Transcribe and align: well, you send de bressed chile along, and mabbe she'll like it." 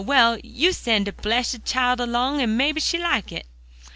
well, 0.03 0.39
you 0.43 0.73
send 0.73 1.05
de 1.05 1.11
bressed 1.11 1.63
chile 1.63 1.95
along, 1.99 2.41
and 2.41 2.57
mabbe 2.57 2.81
she'll 2.81 3.03
like 3.03 3.31
it." 3.31 3.45